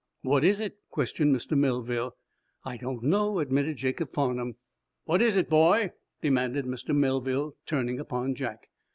"What 0.23 0.43
is 0.43 0.59
it?" 0.59 0.77
questioned 0.89 1.31
Mr. 1.35 1.55
Melville. 1.55 2.15
"I 2.65 2.75
don't 2.77 3.03
know," 3.03 3.37
admitted 3.37 3.77
Jacob 3.77 4.11
Farnum. 4.13 4.55
"What 5.05 5.21
is 5.21 5.37
it, 5.37 5.47
boy?" 5.47 5.91
demanded 6.23 6.65
Mr. 6.65 6.95
Melville, 6.95 7.55
turning 7.67 7.99
upon 7.99 8.33
Jack. 8.33 8.69